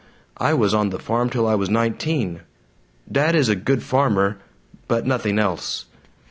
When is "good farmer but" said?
3.55-5.05